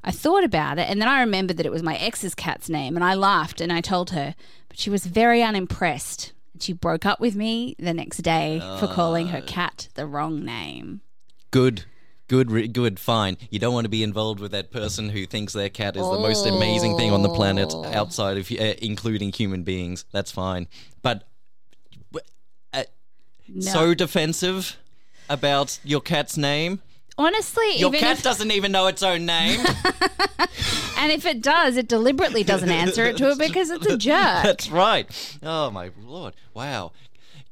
I 0.04 0.10
thought 0.10 0.44
about 0.44 0.78
it, 0.78 0.88
and 0.88 1.00
then 1.00 1.08
I 1.08 1.20
remembered 1.20 1.56
that 1.56 1.66
it 1.66 1.72
was 1.72 1.82
my 1.82 1.96
ex's 1.96 2.34
cat's 2.34 2.68
name, 2.68 2.94
and 2.94 3.04
I 3.04 3.14
laughed 3.14 3.60
and 3.62 3.72
I 3.72 3.80
told 3.80 4.10
her, 4.10 4.34
but 4.68 4.78
she 4.78 4.90
was 4.90 5.06
very 5.06 5.42
unimpressed. 5.42 6.32
And 6.52 6.62
she 6.62 6.74
broke 6.74 7.06
up 7.06 7.20
with 7.20 7.34
me 7.34 7.74
the 7.78 7.94
next 7.94 8.18
day 8.18 8.60
for 8.78 8.86
calling 8.86 9.28
her 9.28 9.40
cat 9.40 9.88
the 9.94 10.06
wrong 10.06 10.44
name. 10.44 11.00
Good. 11.50 11.86
Good, 12.28 12.50
re- 12.50 12.66
good, 12.68 12.98
fine. 12.98 13.36
You 13.50 13.58
don't 13.60 13.72
want 13.72 13.84
to 13.84 13.88
be 13.88 14.02
involved 14.02 14.40
with 14.40 14.50
that 14.50 14.72
person 14.72 15.10
who 15.10 15.26
thinks 15.26 15.52
their 15.52 15.68
cat 15.68 15.96
is 15.96 16.02
the 16.02 16.18
most 16.18 16.44
amazing 16.46 16.96
thing 16.96 17.12
on 17.12 17.22
the 17.22 17.28
planet 17.28 17.70
Oh. 17.72 17.84
outside 17.84 18.36
of, 18.36 18.50
uh, 18.50 18.74
including 18.82 19.32
human 19.32 19.62
beings. 19.62 20.04
That's 20.12 20.32
fine. 20.32 20.66
But 21.02 21.24
uh, 22.74 22.82
so 23.60 23.94
defensive 23.94 24.76
about 25.28 25.78
your 25.84 26.00
cat's 26.00 26.36
name. 26.36 26.80
Honestly, 27.18 27.76
Your 27.78 27.92
cat 27.92 28.18
if, 28.18 28.22
doesn't 28.22 28.50
even 28.50 28.72
know 28.72 28.88
its 28.88 29.02
own 29.02 29.24
name. 29.24 29.60
and 30.98 31.10
if 31.12 31.24
it 31.24 31.40
does, 31.40 31.76
it 31.78 31.88
deliberately 31.88 32.44
doesn't 32.44 32.70
answer 32.70 33.04
it 33.06 33.16
to 33.16 33.30
it 33.30 33.38
because 33.38 33.70
it's 33.70 33.86
a 33.86 33.96
jerk. 33.96 34.42
That's 34.42 34.68
right. 34.70 35.38
Oh 35.42 35.70
my 35.70 35.92
lord! 36.04 36.34
Wow. 36.52 36.92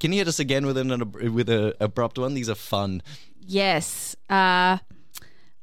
Can 0.01 0.13
you 0.13 0.19
hit 0.19 0.29
us 0.29 0.39
again 0.39 0.67
with 0.67 0.77
an 0.77 1.13
with 1.33 1.49
a 1.49 1.75
abrupt 1.81 2.19
one? 2.19 2.35
These 2.35 2.51
are 2.51 2.55
fun. 2.55 3.03
Yes. 3.47 4.17
Uh, 4.31 4.79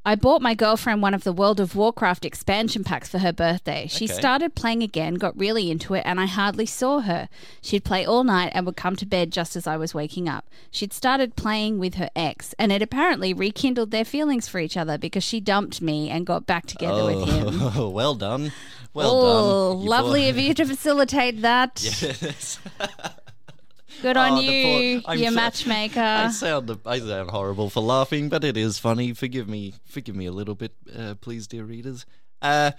I 0.03 0.15
bought 0.15 0.41
my 0.41 0.55
girlfriend 0.55 1.03
one 1.03 1.13
of 1.13 1.23
the 1.23 1.31
World 1.31 1.59
of 1.59 1.75
Warcraft 1.75 2.25
expansion 2.25 2.83
packs 2.83 3.07
for 3.09 3.19
her 3.19 3.31
birthday. 3.31 3.85
She 3.87 4.05
Okay. 4.05 4.13
started 4.15 4.55
playing 4.55 4.81
again, 4.81 5.13
got 5.15 5.37
really 5.37 5.69
into 5.69 5.93
it, 5.93 6.01
and 6.07 6.19
I 6.19 6.25
hardly 6.25 6.65
saw 6.65 7.01
her. 7.01 7.29
She'd 7.61 7.83
play 7.83 8.03
all 8.03 8.23
night 8.23 8.51
and 8.55 8.65
would 8.65 8.75
come 8.75 8.95
to 8.95 9.05
bed 9.05 9.31
just 9.31 9.55
as 9.55 9.67
I 9.67 9.77
was 9.77 9.93
waking 9.93 10.27
up. 10.27 10.49
She'd 10.71 10.91
started 10.91 11.35
playing 11.35 11.77
with 11.77 11.95
her 11.95 12.09
ex, 12.15 12.55
and 12.57 12.71
it 12.71 12.81
apparently 12.81 13.31
rekindled 13.31 13.91
their 13.91 14.05
feelings 14.05 14.47
for 14.47 14.57
each 14.59 14.75
other 14.75 14.97
because 14.97 15.23
she 15.23 15.39
dumped 15.39 15.81
me 15.83 16.09
and 16.09 16.25
got 16.25 16.47
back 16.47 16.65
together 16.65 17.05
with 17.05 17.29
him. 17.29 17.59
Oh, 17.75 17.87
well 17.93 18.15
done. 18.15 18.51
Well 18.95 19.11
oh, 19.13 19.77
done. 19.77 19.85
Lovely 19.85 20.29
of 20.29 20.37
you 20.37 20.55
to 20.55 20.65
facilitate 20.65 21.41
that. 21.43 21.79
Yes. 22.01 22.59
Good 24.01 24.17
on 24.17 24.31
Oh, 24.33 24.39
you, 24.39 25.01
poor- 25.01 25.11
I'm 25.11 25.19
so- 25.19 25.31
matchmaker. 25.31 25.99
I 25.99 26.29
sound 26.31 26.79
I 26.85 26.99
sound 26.99 27.29
horrible 27.31 27.69
for 27.69 27.81
laughing, 27.81 28.29
but 28.29 28.43
it 28.43 28.57
is 28.57 28.79
funny. 28.79 29.13
Forgive 29.13 29.47
me, 29.47 29.73
forgive 29.85 30.15
me 30.15 30.25
a 30.25 30.31
little 30.31 30.55
bit, 30.55 30.73
uh, 30.97 31.15
please, 31.21 31.47
dear 31.47 31.63
readers. 31.63 32.05
Uh, 32.41 32.71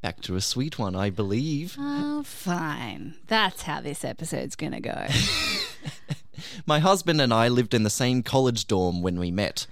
back 0.00 0.20
to 0.22 0.36
a 0.36 0.40
sweet 0.40 0.78
one, 0.78 0.96
I 0.96 1.10
believe. 1.10 1.76
Oh, 1.78 2.22
fine. 2.22 3.14
That's 3.26 3.62
how 3.62 3.80
this 3.82 4.04
episode's 4.04 4.56
going 4.56 4.72
to 4.72 4.80
go. 4.80 5.06
My 6.66 6.78
husband 6.78 7.20
and 7.20 7.34
I 7.34 7.48
lived 7.48 7.74
in 7.74 7.82
the 7.82 7.90
same 7.90 8.22
college 8.22 8.66
dorm 8.66 9.02
when 9.02 9.18
we 9.18 9.30
met. 9.30 9.66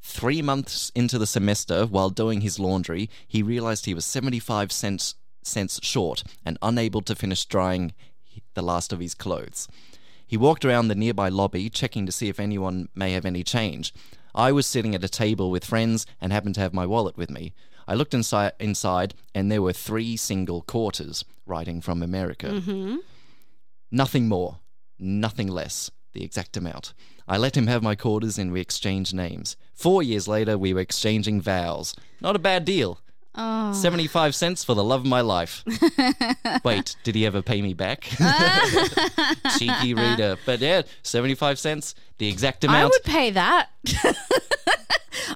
Three 0.00 0.42
months 0.42 0.90
into 0.94 1.18
the 1.18 1.26
semester, 1.26 1.86
while 1.86 2.10
doing 2.10 2.40
his 2.42 2.58
laundry, 2.60 3.10
he 3.26 3.42
realized 3.42 3.86
he 3.86 3.94
was 3.94 4.04
75 4.06 4.70
cents, 4.70 5.14
cents 5.42 5.80
short 5.82 6.22
and 6.44 6.58
unable 6.62 7.02
to 7.02 7.14
finish 7.16 7.44
drying 7.44 7.92
the 8.54 8.62
last 8.62 8.92
of 8.92 9.00
his 9.00 9.14
clothes. 9.14 9.66
He 10.32 10.38
walked 10.38 10.64
around 10.64 10.88
the 10.88 10.94
nearby 10.94 11.28
lobby, 11.28 11.68
checking 11.68 12.06
to 12.06 12.10
see 12.10 12.30
if 12.30 12.40
anyone 12.40 12.88
may 12.94 13.12
have 13.12 13.26
any 13.26 13.42
change. 13.42 13.92
I 14.34 14.50
was 14.50 14.66
sitting 14.66 14.94
at 14.94 15.04
a 15.04 15.08
table 15.08 15.50
with 15.50 15.62
friends 15.62 16.06
and 16.22 16.32
happened 16.32 16.54
to 16.54 16.62
have 16.62 16.72
my 16.72 16.86
wallet 16.86 17.18
with 17.18 17.28
me. 17.28 17.52
I 17.86 17.92
looked 17.92 18.14
inside, 18.14 18.52
inside 18.58 19.12
and 19.34 19.52
there 19.52 19.60
were 19.60 19.74
three 19.74 20.16
single 20.16 20.62
quarters, 20.62 21.26
writing 21.44 21.82
from 21.82 22.02
America. 22.02 22.46
Mm-hmm. 22.46 22.96
Nothing 23.90 24.26
more, 24.26 24.60
nothing 24.98 25.48
less, 25.48 25.90
the 26.14 26.24
exact 26.24 26.56
amount. 26.56 26.94
I 27.28 27.36
let 27.36 27.54
him 27.54 27.66
have 27.66 27.82
my 27.82 27.94
quarters 27.94 28.38
and 28.38 28.52
we 28.52 28.60
exchanged 28.62 29.12
names. 29.12 29.58
Four 29.74 30.02
years 30.02 30.26
later, 30.26 30.56
we 30.56 30.72
were 30.72 30.80
exchanging 30.80 31.42
vows. 31.42 31.94
Not 32.22 32.36
a 32.36 32.38
bad 32.38 32.64
deal. 32.64 33.00
Oh. 33.34 33.72
75 33.72 34.34
cents 34.34 34.62
for 34.62 34.74
the 34.74 34.84
love 34.84 35.00
of 35.00 35.06
my 35.06 35.22
life. 35.22 35.64
Wait, 36.64 36.96
did 37.02 37.14
he 37.14 37.24
ever 37.24 37.40
pay 37.40 37.62
me 37.62 37.72
back? 37.72 38.02
Cheeky 39.58 39.94
reader. 39.94 40.36
But 40.44 40.60
yeah, 40.60 40.82
75 41.02 41.58
cents, 41.58 41.94
the 42.18 42.28
exact 42.28 42.64
amount. 42.64 42.84
I 42.84 42.86
would 42.86 43.04
pay 43.04 43.30
that. 43.30 43.70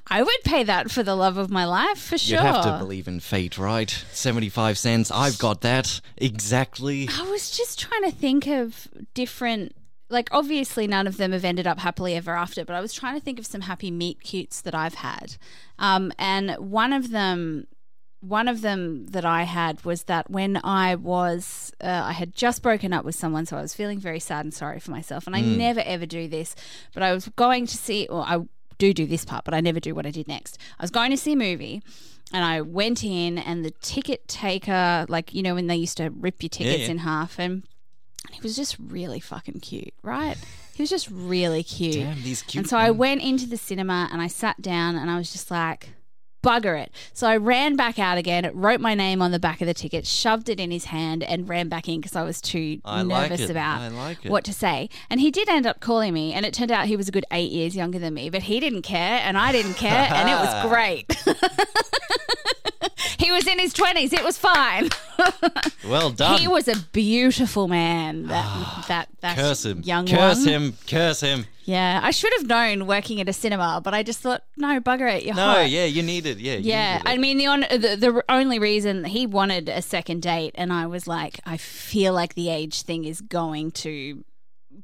I 0.09 0.21
would 0.21 0.43
pay 0.43 0.63
that 0.63 0.91
for 0.91 1.03
the 1.03 1.15
love 1.15 1.37
of 1.37 1.49
my 1.49 1.65
life, 1.65 1.99
for 1.99 2.17
sure. 2.17 2.37
You'd 2.37 2.45
have 2.45 2.63
to 2.63 2.77
believe 2.77 3.07
in 3.07 3.19
fate, 3.19 3.57
right? 3.57 3.89
75 4.11 4.77
cents, 4.77 5.11
I've 5.11 5.37
got 5.39 5.61
that. 5.61 5.99
Exactly. 6.17 7.09
I 7.11 7.23
was 7.29 7.51
just 7.51 7.79
trying 7.79 8.03
to 8.03 8.11
think 8.11 8.47
of 8.47 8.87
different. 9.13 9.75
Like, 10.09 10.29
obviously, 10.31 10.87
none 10.87 11.05
of 11.05 11.17
them 11.17 11.33
have 11.33 11.43
ended 11.43 11.67
up 11.67 11.79
happily 11.79 12.15
ever 12.15 12.31
after, 12.31 12.63
but 12.63 12.75
I 12.75 12.79
was 12.79 12.93
trying 12.93 13.15
to 13.15 13.21
think 13.21 13.39
of 13.39 13.45
some 13.45 13.61
happy 13.61 13.91
meet 13.91 14.21
cutes 14.21 14.61
that 14.61 14.73
I've 14.73 14.95
had. 14.95 15.35
Um, 15.79 16.13
and 16.17 16.51
one 16.51 16.93
of 16.93 17.11
them, 17.11 17.67
one 18.19 18.47
of 18.47 18.61
them 18.61 19.07
that 19.07 19.25
I 19.25 19.43
had 19.43 19.83
was 19.85 20.03
that 20.03 20.29
when 20.29 20.59
I 20.63 20.95
was, 20.95 21.71
uh, 21.81 22.01
I 22.05 22.13
had 22.13 22.33
just 22.33 22.61
broken 22.61 22.93
up 22.93 23.05
with 23.05 23.15
someone, 23.15 23.45
so 23.45 23.57
I 23.57 23.61
was 23.61 23.73
feeling 23.73 23.99
very 23.99 24.19
sad 24.19 24.45
and 24.45 24.53
sorry 24.53 24.79
for 24.79 24.91
myself. 24.91 25.27
And 25.27 25.35
I 25.35 25.41
never 25.41 25.81
ever 25.81 26.05
do 26.05 26.27
this, 26.27 26.55
but 26.93 27.03
I 27.03 27.13
was 27.13 27.29
going 27.29 27.67
to 27.67 27.77
see, 27.77 28.07
or 28.07 28.21
I 28.21 28.39
do 28.77 28.93
do 28.93 29.05
this 29.05 29.25
part, 29.25 29.45
but 29.45 29.53
I 29.53 29.61
never 29.61 29.79
do 29.79 29.93
what 29.93 30.05
I 30.05 30.11
did 30.11 30.27
next. 30.27 30.57
I 30.79 30.83
was 30.83 30.91
going 30.91 31.11
to 31.11 31.17
see 31.17 31.33
a 31.33 31.37
movie. 31.37 31.81
And 32.33 32.43
I 32.43 32.59
went 32.59 33.05
in, 33.05 33.37
and 33.37 33.63
the 33.63 33.71
ticket 33.71 34.27
taker, 34.27 35.05
like, 35.07 35.33
you 35.33 35.41
know, 35.41 35.55
when 35.55 35.67
they 35.67 35.77
used 35.77 35.95
to 35.95 36.09
rip 36.09 36.43
your 36.43 36.49
tickets 36.49 36.83
yeah. 36.83 36.91
in 36.91 36.97
half, 36.97 37.39
and 37.39 37.63
and 38.27 38.35
he 38.35 38.41
was 38.41 38.55
just 38.55 38.77
really 38.79 39.19
fucking 39.19 39.61
cute, 39.61 39.93
right? 40.03 40.35
He 40.75 40.83
was 40.83 40.89
just 40.89 41.09
really 41.09 41.63
cute. 41.63 41.95
Damn, 41.95 42.21
these 42.21 42.41
cute 42.41 42.61
And 42.61 42.69
so 42.69 42.77
I 42.77 42.91
went 42.91 43.21
into 43.21 43.47
the 43.47 43.57
cinema 43.57 44.09
and 44.11 44.21
I 44.21 44.27
sat 44.27 44.61
down 44.61 44.95
and 44.95 45.09
I 45.09 45.17
was 45.17 45.31
just 45.31 45.49
like, 45.49 45.89
bugger 46.47 46.81
it. 46.81 46.91
So 47.13 47.27
I 47.27 47.37
ran 47.37 47.75
back 47.75 47.99
out 47.99 48.17
again, 48.17 48.49
wrote 48.53 48.79
my 48.79 48.93
name 48.93 49.21
on 49.21 49.31
the 49.31 49.39
back 49.39 49.59
of 49.61 49.67
the 49.67 49.73
ticket, 49.73 50.07
shoved 50.07 50.47
it 50.49 50.59
in 50.59 50.71
his 50.71 50.85
hand, 50.85 51.23
and 51.23 51.49
ran 51.49 51.67
back 51.67 51.89
in 51.89 51.99
because 51.99 52.15
I 52.15 52.23
was 52.23 52.39
too 52.39 52.79
I 52.85 53.03
nervous 53.03 53.41
it. 53.41 53.49
about 53.49 53.91
like 53.93 54.23
what 54.25 54.43
to 54.45 54.53
say. 54.53 54.89
And 55.09 55.19
he 55.19 55.31
did 55.31 55.49
end 55.49 55.65
up 55.67 55.79
calling 55.79 56.13
me, 56.13 56.33
and 56.33 56.45
it 56.45 56.53
turned 56.53 56.71
out 56.71 56.85
he 56.85 56.95
was 56.95 57.09
a 57.09 57.11
good 57.11 57.25
eight 57.31 57.51
years 57.51 57.75
younger 57.75 57.99
than 57.99 58.13
me, 58.13 58.29
but 58.29 58.43
he 58.43 58.59
didn't 58.59 58.83
care, 58.83 59.19
and 59.23 59.37
I 59.37 59.51
didn't 59.51 59.75
care, 59.75 60.07
and 60.11 60.29
it 60.29 60.33
was 60.33 60.67
great. 60.69 61.11
he 63.19 63.31
was 63.31 63.47
in 63.47 63.59
his 63.59 63.73
20s. 63.73 64.13
It 64.13 64.23
was 64.23 64.37
fine. 64.37 64.89
Well 65.87 66.09
done. 66.11 66.39
He 66.39 66.47
was 66.47 66.67
a 66.67 66.75
beautiful 66.91 67.67
man. 67.67 68.27
That 68.27 68.43
ah, 68.45 68.85
that 68.87 69.09
that 69.21 69.35
curse 69.37 69.65
him. 69.65 69.81
young 69.83 70.05
curse 70.05 70.39
one. 70.39 70.47
him. 70.47 70.77
Curse 70.87 71.21
him. 71.21 71.45
Yeah, 71.63 71.99
I 72.01 72.11
should 72.11 72.31
have 72.37 72.47
known 72.47 72.87
working 72.87 73.19
at 73.19 73.27
a 73.27 73.33
cinema, 73.33 73.81
but 73.83 73.93
I 73.93 74.01
just 74.01 74.19
thought, 74.21 74.41
no, 74.55 74.79
bugger 74.79 75.13
it, 75.13 75.23
you're 75.25 75.35
No, 75.35 75.43
hot. 75.45 75.69
yeah, 75.69 75.83
you 75.83 76.01
need 76.01 76.25
it. 76.25 76.37
Yeah. 76.37 76.53
you 76.55 76.69
Yeah, 76.71 76.93
needed 76.97 77.09
it. 77.09 77.11
I 77.13 77.17
mean 77.17 77.37
the, 77.37 77.47
on, 77.47 77.59
the 77.61 77.95
the 77.99 78.23
only 78.29 78.57
reason 78.57 79.03
he 79.03 79.25
wanted 79.27 79.67
a 79.69 79.81
second 79.81 80.21
date, 80.21 80.53
and 80.55 80.71
I 80.71 80.87
was 80.87 81.07
like, 81.07 81.39
I 81.45 81.57
feel 81.57 82.13
like 82.13 82.35
the 82.35 82.49
age 82.49 82.83
thing 82.83 83.03
is 83.05 83.19
going 83.21 83.71
to 83.83 84.23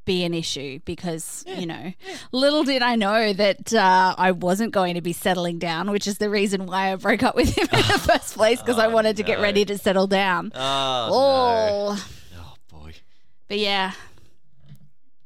be 0.05 0.23
an 0.23 0.33
issue 0.33 0.79
because 0.85 1.43
you 1.47 1.65
know, 1.65 1.93
little 2.31 2.63
did 2.63 2.81
I 2.81 2.95
know 2.95 3.33
that 3.33 3.73
uh, 3.73 4.15
I 4.17 4.31
wasn't 4.31 4.71
going 4.73 4.95
to 4.95 5.01
be 5.01 5.13
settling 5.13 5.59
down, 5.59 5.91
which 5.91 6.07
is 6.07 6.17
the 6.17 6.29
reason 6.29 6.65
why 6.65 6.91
I 6.91 6.95
broke 6.95 7.23
up 7.23 7.35
with 7.35 7.55
him 7.57 7.67
in 7.71 7.79
the 7.88 8.00
first 8.00 8.33
place 8.35 8.59
because 8.62 8.79
I 8.79 8.88
wanted 8.88 9.17
to 9.17 9.23
get 9.23 9.39
ready 9.39 9.65
to 9.65 9.77
settle 9.77 10.07
down. 10.07 10.51
Oh, 10.55 10.59
no. 10.59 11.09
oh, 11.13 12.07
Oh, 12.38 12.55
boy. 12.79 12.93
but 13.47 13.59
yeah, 13.59 13.93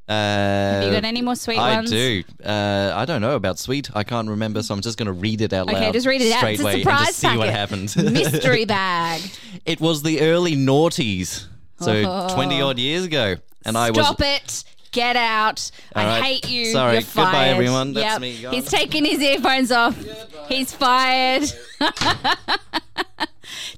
Uh, 0.09 0.13
have 0.13 0.83
you 0.85 0.91
got 0.91 1.03
any 1.03 1.21
more 1.21 1.35
sweet 1.35 1.57
I 1.57 1.75
ones? 1.75 1.89
do. 1.89 2.23
Uh, 2.43 2.93
I 2.95 3.03
don't 3.05 3.19
know 3.21 3.35
about 3.35 3.59
sweet. 3.59 3.89
I 3.93 4.03
can't 4.05 4.29
remember, 4.29 4.63
so 4.63 4.73
I'm 4.73 4.79
just 4.81 4.97
going 4.97 5.07
to 5.07 5.11
read 5.13 5.41
it 5.41 5.51
out 5.51 5.67
loud. 5.67 5.75
Okay, 5.75 5.91
just 5.91 6.07
read 6.07 6.21
it 6.21 6.31
out. 6.31 6.37
straight 6.37 6.53
It's 6.53 6.61
a 6.61 6.63
away 6.63 6.79
surprise 6.79 6.97
and 6.99 7.07
just 7.07 7.19
see 7.19 7.27
what 7.37 7.49
packet. 7.49 7.53
happens. 7.53 7.97
Mystery 7.97 8.63
bag. 8.79 9.21
it 9.65 9.81
was 9.81 10.03
the 10.03 10.21
early 10.21 10.55
noughties, 10.55 11.47
so 11.79 11.91
Oh. 12.05 12.33
20 12.33 12.61
odd 12.61 12.79
years 12.79 13.03
ago, 13.03 13.35
and 13.67 13.77
I 13.77 13.91
was. 13.91 14.05
Stop 14.05 14.21
it. 14.21 14.63
Get 14.91 15.15
out. 15.15 15.69
I 15.93 16.01
All 16.01 16.07
right. 16.09 16.23
hate 16.23 16.49
you. 16.49 16.65
Sorry. 16.67 16.93
You're 16.93 17.01
Goodbye, 17.03 17.49
everyone. 17.49 17.93
That's 17.93 18.05
Yep. 18.13 18.21
me 18.21 18.41
gone. 18.41 18.53
He's 18.53 18.69
taking 18.69 19.05
his 19.05 19.19
earphones 19.21 19.71
off. 19.71 19.95
He's 20.47 20.73
fired. 20.73 21.43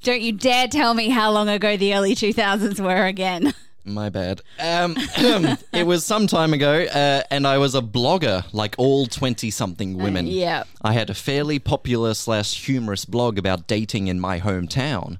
Don't 0.03 0.21
you 0.21 0.31
dare 0.31 0.67
tell 0.67 0.93
me 0.93 1.09
how 1.09 1.31
long 1.31 1.49
ago 1.49 1.75
the 1.77 1.93
early 1.95 2.15
2000s 2.15 2.79
were 2.79 3.05
again. 3.05 3.53
My 3.83 4.09
bad. 4.09 4.41
Um, 4.59 4.95
it 5.73 5.85
was 5.85 6.05
some 6.05 6.27
time 6.27 6.53
ago, 6.53 6.83
uh, 6.85 7.23
and 7.31 7.45
I 7.47 7.57
was 7.57 7.75
a 7.75 7.81
blogger, 7.81 8.45
like 8.53 8.75
all 8.77 9.07
twenty-something 9.07 9.97
women. 9.97 10.27
yeah. 10.27 10.63
I 10.81 10.93
had 10.93 11.09
a 11.09 11.13
fairly 11.15 11.59
popular 11.59 12.13
slash 12.13 12.63
humorous 12.65 13.05
blog 13.05 13.37
about 13.39 13.67
dating 13.67 14.07
in 14.07 14.19
my 14.19 14.39
hometown. 14.39 15.17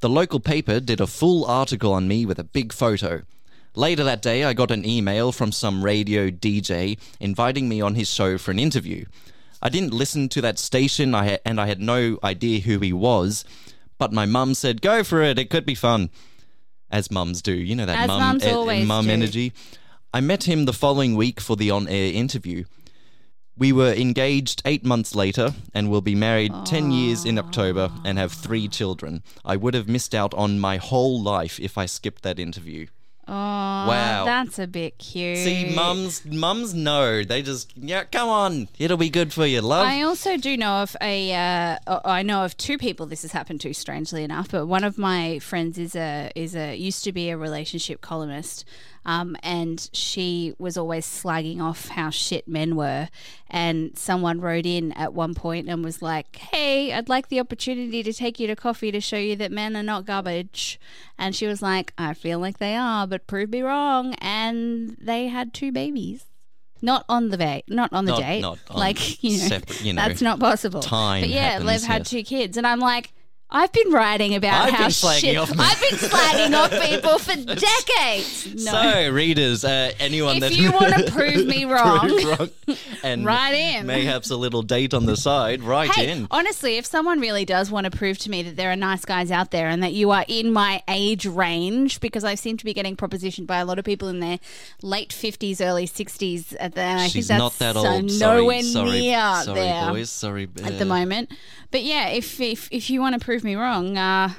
The 0.00 0.08
local 0.08 0.40
paper 0.40 0.78
did 0.78 1.00
a 1.00 1.06
full 1.06 1.44
article 1.46 1.92
on 1.92 2.06
me 2.06 2.24
with 2.24 2.38
a 2.38 2.44
big 2.44 2.72
photo. 2.72 3.22
Later 3.74 4.04
that 4.04 4.20
day, 4.20 4.44
I 4.44 4.52
got 4.52 4.70
an 4.70 4.84
email 4.84 5.32
from 5.32 5.50
some 5.50 5.82
radio 5.84 6.28
DJ 6.30 6.98
inviting 7.20 7.68
me 7.68 7.80
on 7.80 7.94
his 7.94 8.08
show 8.10 8.36
for 8.36 8.50
an 8.50 8.58
interview. 8.58 9.06
I 9.62 9.68
didn't 9.70 9.94
listen 9.94 10.28
to 10.30 10.40
that 10.42 10.58
station, 10.58 11.14
I 11.14 11.30
ha- 11.30 11.38
and 11.46 11.60
I 11.60 11.66
had 11.68 11.80
no 11.80 12.18
idea 12.22 12.60
who 12.60 12.80
he 12.80 12.92
was. 12.92 13.44
But 13.96 14.12
my 14.12 14.26
mum 14.26 14.54
said, 14.54 14.82
"Go 14.82 15.02
for 15.04 15.22
it. 15.22 15.38
It 15.38 15.48
could 15.48 15.64
be 15.64 15.74
fun." 15.74 16.10
As 16.90 17.10
mums 17.10 17.40
do, 17.40 17.52
you 17.54 17.74
know 17.74 17.86
that 17.86 18.00
As 18.00 18.08
mum 18.08 18.20
mums 18.20 18.44
e- 18.44 18.50
always 18.50 18.86
mum 18.86 19.08
energy. 19.08 19.52
I 20.12 20.20
met 20.20 20.44
him 20.44 20.66
the 20.66 20.74
following 20.74 21.16
week 21.16 21.40
for 21.40 21.56
the 21.56 21.70
on-air 21.70 22.12
interview. 22.12 22.64
We 23.56 23.72
were 23.72 23.92
engaged 23.94 24.60
eight 24.66 24.84
months 24.84 25.14
later 25.14 25.54
and 25.72 25.90
will 25.90 26.02
be 26.02 26.14
married 26.14 26.52
10 26.66 26.90
years 26.90 27.24
in 27.24 27.38
October 27.38 27.90
and 28.04 28.18
have 28.18 28.32
three 28.32 28.68
children. 28.68 29.22
I 29.44 29.56
would 29.56 29.72
have 29.72 29.88
missed 29.88 30.14
out 30.14 30.34
on 30.34 30.58
my 30.58 30.76
whole 30.76 31.22
life 31.22 31.58
if 31.60 31.78
I 31.78 31.86
skipped 31.86 32.22
that 32.24 32.38
interview. 32.38 32.88
Oh, 33.28 33.32
Wow. 33.32 34.24
That's 34.24 34.58
a 34.58 34.66
bit 34.66 34.98
cute. 34.98 35.38
See, 35.38 35.72
mums, 35.74 36.24
mums 36.24 36.74
know. 36.74 37.22
They 37.22 37.42
just, 37.42 37.72
yeah, 37.76 38.04
come 38.04 38.28
on. 38.28 38.68
It'll 38.78 38.96
be 38.96 39.10
good 39.10 39.32
for 39.32 39.46
you, 39.46 39.60
love. 39.60 39.86
I 39.86 40.02
also 40.02 40.36
do 40.36 40.56
know 40.56 40.82
of 40.82 40.96
a. 41.00 41.32
Uh, 41.32 42.00
I 42.04 42.22
know 42.22 42.44
of 42.44 42.56
two 42.56 42.78
people 42.78 43.06
this 43.06 43.22
has 43.22 43.32
happened 43.32 43.60
to, 43.62 43.72
strangely 43.74 44.24
enough. 44.24 44.50
But 44.50 44.66
one 44.66 44.84
of 44.84 44.98
my 44.98 45.38
friends 45.38 45.78
is 45.78 45.94
a 45.94 46.30
is 46.34 46.54
a 46.56 46.74
used 46.76 47.04
to 47.04 47.12
be 47.12 47.30
a 47.30 47.36
relationship 47.36 48.00
columnist, 48.00 48.64
um, 49.04 49.36
and 49.42 49.88
she 49.92 50.54
was 50.58 50.76
always 50.76 51.06
slagging 51.06 51.60
off 51.60 51.88
how 51.88 52.10
shit 52.10 52.46
men 52.46 52.76
were. 52.76 53.08
And 53.50 53.96
someone 53.98 54.40
wrote 54.40 54.64
in 54.64 54.92
at 54.92 55.12
one 55.12 55.34
point 55.34 55.68
and 55.68 55.84
was 55.84 56.00
like, 56.02 56.36
"Hey, 56.36 56.92
I'd 56.92 57.08
like 57.08 57.28
the 57.28 57.40
opportunity 57.40 58.02
to 58.02 58.12
take 58.12 58.38
you 58.40 58.46
to 58.46 58.56
coffee 58.56 58.90
to 58.92 59.00
show 59.00 59.16
you 59.16 59.36
that 59.36 59.52
men 59.52 59.76
are 59.76 59.82
not 59.82 60.06
garbage." 60.06 60.80
And 61.18 61.34
she 61.34 61.46
was 61.46 61.62
like, 61.62 61.92
"I 61.98 62.14
feel 62.14 62.38
like 62.38 62.58
they 62.58 62.76
are, 62.76 63.06
but 63.06 63.26
prove 63.26 63.50
me 63.50 63.62
wrong." 63.62 64.14
And 64.14 64.96
they 65.00 65.28
had 65.28 65.52
two 65.52 65.72
babies. 65.72 66.24
Not 66.84 67.04
on 67.08 67.28
the 67.28 67.36
date, 67.36 67.64
not 67.68 67.92
on 67.92 68.06
the 68.06 68.12
Not- 68.12 68.20
date. 68.20 68.40
not 68.40 68.58
on 68.68 68.76
like 68.76 69.22
you 69.22 69.38
know, 69.38 69.46
separate, 69.48 69.84
you 69.84 69.92
know, 69.92 70.02
that's 70.02 70.20
not 70.20 70.40
possible. 70.40 70.80
time 70.80 71.22
but 71.22 71.28
yeah, 71.30 71.50
happens, 71.50 71.70
they've 71.70 71.82
had 71.88 72.00
yes. 72.00 72.10
two 72.10 72.22
kids, 72.24 72.56
and 72.56 72.66
I'm 72.66 72.80
like, 72.80 73.12
I've 73.54 73.70
been 73.72 73.92
writing 73.92 74.34
about 74.34 74.68
I've 74.68 74.74
how 74.74 74.82
been 74.84 74.90
slagging 74.90 75.20
shit. 75.20 75.36
off. 75.36 75.50
I've 75.58 75.80
been 75.80 75.98
slagging 75.98 76.58
off 76.58 76.70
people 76.88 77.18
for 77.18 77.36
decades. 77.36 78.64
No. 78.64 78.72
So, 78.72 79.10
readers, 79.12 79.64
uh, 79.64 79.92
anyone 80.00 80.36
If 80.36 80.40
that 80.40 80.52
you 80.56 80.72
wanna 80.72 81.04
prove 81.10 81.46
me 81.46 81.64
wrong, 81.66 82.00
prove 82.08 82.38
wrong 82.38 82.76
and 83.04 83.26
write 83.26 83.52
in. 83.54 83.86
mayhaps 83.86 84.30
a 84.30 84.36
little 84.36 84.62
date 84.62 84.94
on 84.94 85.04
the 85.06 85.16
side, 85.16 85.62
write 85.62 85.90
Hey, 85.90 86.10
in. 86.10 86.26
honestly, 86.30 86.78
if 86.78 86.86
someone 86.86 87.20
really 87.20 87.44
does 87.44 87.70
want 87.70 87.84
to 87.84 87.90
prove 87.90 88.18
to 88.20 88.30
me 88.30 88.42
that 88.42 88.56
there 88.56 88.70
are 88.72 88.76
nice 88.76 89.04
guys 89.04 89.30
out 89.30 89.50
there 89.50 89.68
and 89.68 89.82
that 89.82 89.92
you 89.92 90.10
are 90.12 90.24
in 90.28 90.52
my 90.52 90.82
age 90.88 91.26
range, 91.26 92.00
because 92.00 92.24
I 92.24 92.34
seem 92.34 92.56
to 92.56 92.64
be 92.64 92.72
getting 92.72 92.96
propositioned 92.96 93.46
by 93.46 93.58
a 93.58 93.64
lot 93.66 93.78
of 93.78 93.84
people 93.84 94.08
in 94.08 94.20
their 94.20 94.38
late 94.82 95.10
50s, 95.10 95.60
early 95.60 95.86
60s, 95.86 96.56
at 96.58 96.74
the, 96.74 96.80
and 96.80 97.00
I 97.00 97.08
She's 97.08 97.28
think 97.28 97.40
that's 97.40 97.60
not 97.60 97.74
that 97.74 97.74
so 97.74 97.86
old. 97.86 98.10
Sorry, 98.10 98.40
nowhere 98.40 98.62
sorry, 98.62 98.90
near 99.00 99.34
sorry, 99.44 99.60
there 99.60 99.90
boys. 99.90 100.10
Sorry, 100.10 100.48
at 100.64 100.78
the 100.78 100.84
moment. 100.86 101.30
But 101.70 101.82
yeah, 101.84 102.08
if 102.08 102.38
if, 102.40 102.68
if 102.70 102.90
you 102.90 103.00
want 103.00 103.18
to 103.18 103.24
prove 103.24 103.41
me 103.44 103.54
wrong, 103.56 103.96
uh, 103.98 104.30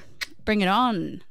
bring 0.46 0.62
it 0.62 0.68
on. 0.68 1.22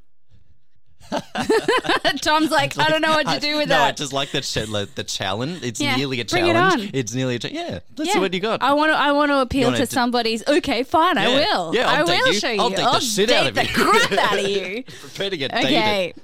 Tom's 2.22 2.50
like, 2.50 2.78
I 2.78 2.88
don't 2.88 3.02
know 3.02 3.10
what 3.12 3.26
to 3.26 3.38
do 3.40 3.58
with 3.58 3.68
that. 3.68 3.78
no, 3.78 3.84
I 3.84 3.92
just 3.92 4.12
like 4.14 4.30
the 4.30 4.40
ch- 4.40 4.66
like 4.68 4.94
the 4.94 5.04
challenge. 5.04 5.62
It's 5.62 5.78
Yeah, 5.80 5.96
nearly 5.96 6.18
a 6.18 6.20
it 6.22 6.28
challenge. 6.28 6.84
on. 6.84 6.90
It's 6.94 7.12
nearly 7.12 7.34
a 7.34 7.38
challenge. 7.38 7.58
yeah. 7.58 7.78
Let's 7.98 8.08
Yeah. 8.08 8.12
see 8.14 8.18
what 8.20 8.32
you 8.32 8.40
got. 8.40 8.62
I 8.62 8.72
want 8.72 8.92
to. 8.92 8.96
I 8.96 9.12
want 9.12 9.30
to 9.30 9.40
appeal 9.40 9.68
wanna 9.68 9.80
d- 9.80 9.86
somebody's. 9.86 10.42
Okay, 10.48 10.82
fine. 10.84 11.18
I 11.18 11.28
will. 11.28 11.74
Yeah, 11.74 11.90
I'll 11.90 11.96
I 12.00 12.02
will 12.02 12.28
you. 12.28 12.34
show 12.34 12.50
you. 12.50 12.60
I'll 12.62 12.70
date 12.70 12.76
the 12.78 13.00
shit 13.00 13.30
out 13.30 13.46
of 13.46 13.54
date 13.54 13.76
you. 13.76 13.84
the 13.84 13.90
crap 14.08 14.12
out 14.32 14.38
of 14.38 14.46
you. 14.48 14.84
Prepare 14.84 15.30
to 15.30 15.36
get 15.36 15.50
dated. 15.52 15.68
Okay. 15.72 16.14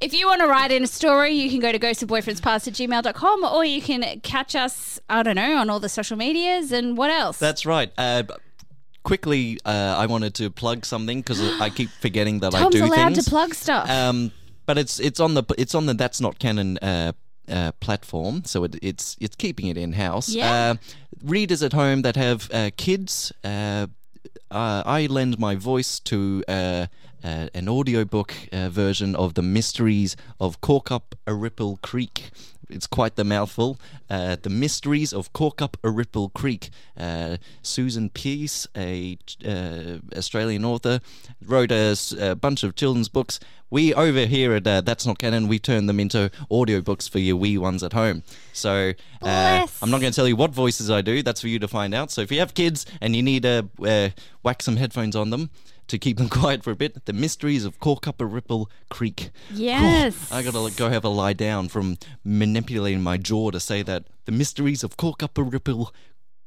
if 0.00 0.12
you 0.14 0.26
want 0.28 0.40
to 0.42 0.46
write 0.46 0.70
in 0.70 0.84
a 0.84 0.86
story, 0.86 1.32
you 1.34 1.50
can 1.50 1.58
go 1.58 1.72
to 1.72 1.78
ghostofboyfriendspast 1.80 2.68
at 2.68 2.74
gmail.com 2.74 3.44
or 3.44 3.64
you 3.64 3.82
can 3.82 4.20
catch 4.20 4.54
us, 4.54 5.00
I 5.10 5.24
don't 5.24 5.34
know, 5.36 5.56
on 5.56 5.70
all 5.70 5.80
the 5.80 5.88
social 5.88 6.16
medias 6.16 6.70
and 6.70 6.96
what 6.96 7.10
else? 7.10 7.38
That's 7.38 7.66
right. 7.66 7.90
Uh, 7.98 8.22
quickly, 9.06 9.58
uh, 9.64 9.94
I 9.96 10.06
wanted 10.06 10.34
to 10.34 10.50
plug 10.50 10.84
something 10.84 11.20
because 11.20 11.40
I 11.60 11.70
keep 11.70 11.90
forgetting 12.00 12.40
that 12.40 12.52
Tom's 12.52 12.74
I 12.74 12.78
do 12.78 12.84
allowed 12.84 13.14
things. 13.14 13.24
to 13.24 13.30
plug 13.30 13.54
stuff. 13.54 13.88
Um, 13.88 14.32
but 14.66 14.76
it's 14.76 14.98
it's 14.98 15.20
on 15.20 15.34
the 15.34 15.44
it's 15.56 15.74
on 15.74 15.86
the 15.86 15.94
that's 15.94 16.20
not 16.20 16.38
canon. 16.38 16.76
Uh, 16.78 17.12
uh, 17.48 17.70
platform, 17.78 18.42
so 18.44 18.64
it, 18.64 18.74
it's 18.82 19.16
it's 19.20 19.36
keeping 19.36 19.68
it 19.68 19.76
in 19.76 19.92
house. 19.92 20.28
Yeah. 20.28 20.50
Uh, 20.50 20.74
readers 21.22 21.62
at 21.62 21.72
home 21.72 22.02
that 22.02 22.16
have 22.16 22.50
uh, 22.52 22.70
kids, 22.76 23.32
uh, 23.44 23.86
uh, 24.50 24.82
I 24.84 25.06
lend 25.06 25.38
my 25.38 25.54
voice 25.54 26.00
to 26.00 26.42
uh, 26.48 26.86
uh, 27.26 27.48
an 27.54 27.68
audiobook 27.68 28.32
uh, 28.52 28.68
version 28.68 29.16
of 29.16 29.34
the 29.34 29.42
Mysteries 29.42 30.16
of 30.38 30.60
Corkup 30.60 31.14
a 31.26 31.34
Ripple 31.34 31.78
Creek. 31.82 32.30
It's 32.68 32.86
quite 32.86 33.16
the 33.16 33.24
mouthful. 33.24 33.78
Uh, 34.08 34.36
the 34.40 34.50
Mysteries 34.50 35.12
of 35.12 35.32
Corkup 35.32 35.76
a 35.82 35.90
Ripple 35.90 36.28
Creek. 36.28 36.70
Uh, 36.96 37.38
Susan 37.62 38.10
Pearce, 38.10 38.68
a 38.76 39.18
uh, 39.44 39.98
Australian 40.16 40.64
author, 40.64 41.00
wrote 41.44 41.72
a 41.72 42.36
bunch 42.40 42.62
of 42.62 42.76
children's 42.76 43.08
books. 43.08 43.40
We 43.70 43.92
over 43.92 44.26
here 44.26 44.52
at 44.54 44.66
uh, 44.66 44.80
That's 44.82 45.04
Not 45.04 45.18
Canon, 45.18 45.48
we 45.48 45.58
turn 45.58 45.86
them 45.86 45.98
into 45.98 46.30
audiobooks 46.48 47.10
for 47.10 47.18
your 47.18 47.34
wee 47.34 47.58
ones 47.58 47.82
at 47.82 47.92
home. 47.92 48.22
So 48.52 48.92
uh, 49.22 49.66
I'm 49.82 49.90
not 49.90 50.00
going 50.00 50.12
to 50.12 50.16
tell 50.16 50.28
you 50.28 50.36
what 50.36 50.52
voices 50.52 50.90
I 50.90 51.02
do. 51.02 51.24
That's 51.24 51.40
for 51.40 51.48
you 51.48 51.58
to 51.58 51.68
find 51.68 51.92
out. 51.92 52.12
So 52.12 52.20
if 52.20 52.30
you 52.30 52.38
have 52.38 52.54
kids 52.54 52.86
and 53.00 53.16
you 53.16 53.22
need 53.24 53.42
to 53.42 53.68
uh, 53.84 54.10
whack 54.42 54.62
some 54.62 54.76
headphones 54.76 55.16
on 55.16 55.30
them 55.30 55.50
to 55.88 55.98
keep 55.98 56.16
them 56.18 56.28
quiet 56.40 56.62
for 56.64 56.70
a 56.70 56.76
bit, 56.76 57.04
the 57.06 57.12
mysteries 57.12 57.64
of 57.64 57.78
Corkup 57.80 58.16
Ripple 58.18 58.70
Creek. 58.90 59.30
Yes. 59.52 60.30
I 60.32 60.42
gotta 60.42 60.72
go 60.76 60.88
have 60.90 61.04
a 61.04 61.08
lie 61.08 61.32
down 61.32 61.68
from 61.68 61.98
manipulating 62.24 63.02
my 63.02 63.16
jaw 63.16 63.50
to 63.50 63.60
say 63.60 63.82
that 63.82 64.04
the 64.24 64.32
mysteries 64.32 64.82
of 64.82 64.96
Corkup 64.96 65.30
Ripple. 65.36 65.92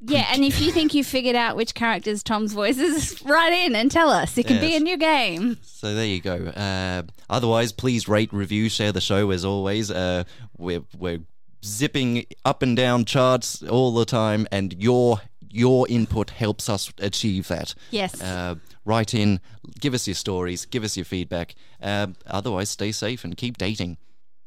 yeah, 0.01 0.27
and 0.31 0.43
if 0.43 0.61
you 0.61 0.71
think 0.71 0.93
you 0.93 1.03
figured 1.03 1.35
out 1.35 1.55
which 1.55 1.73
characters 1.73 2.23
Tom's 2.23 2.53
voice 2.53 2.77
is, 2.77 3.21
write 3.25 3.53
in 3.53 3.75
and 3.75 3.89
tell 3.91 4.09
us. 4.09 4.37
It 4.37 4.47
can 4.47 4.59
be 4.61 4.75
a 4.75 4.79
new 4.79 4.97
game. 4.97 5.57
So 5.61 5.93
there 5.93 6.05
you 6.05 6.21
go. 6.21 6.47
Uh, 6.47 7.03
otherwise, 7.29 7.71
please 7.71 8.07
rate, 8.07 8.31
review, 8.33 8.69
share 8.69 8.91
the 8.91 9.01
show 9.01 9.31
as 9.31 9.43
always. 9.45 9.89
Uh, 9.91 10.23
we're 10.57 10.83
we're 10.97 11.19
zipping 11.65 12.25
up 12.45 12.61
and 12.61 12.77
down 12.77 13.03
charts 13.05 13.61
all 13.63 13.93
the 13.93 14.05
time, 14.05 14.47
and 14.51 14.73
your 14.81 15.21
your 15.49 15.87
input 15.89 16.31
helps 16.31 16.69
us 16.69 16.91
achieve 16.99 17.47
that. 17.47 17.75
Yes. 17.91 18.21
Uh, 18.21 18.55
write 18.85 19.13
in, 19.13 19.39
give 19.79 19.93
us 19.93 20.07
your 20.07 20.15
stories, 20.15 20.65
give 20.65 20.83
us 20.83 20.95
your 20.97 21.05
feedback. 21.05 21.55
Uh, 21.81 22.07
otherwise, 22.27 22.69
stay 22.69 22.91
safe 22.91 23.23
and 23.23 23.35
keep 23.35 23.57
dating 23.57 23.97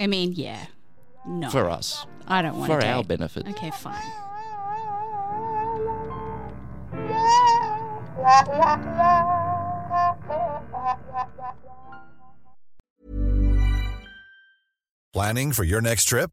I 0.03 0.09
mean, 0.09 0.33
yeah. 0.33 0.67
No. 1.25 1.49
for 1.49 1.71
us, 1.71 2.05
I 2.27 2.43
don't 2.43 2.59
want 2.59 2.73
for 2.73 2.81
to 2.81 2.87
our 2.89 3.05
benefit. 3.05 3.47
Okay, 3.47 3.71
fine. 3.71 4.03
Planning 15.13 15.53
for 15.53 15.63
your 15.63 15.81
next 15.81 16.07
trip? 16.07 16.33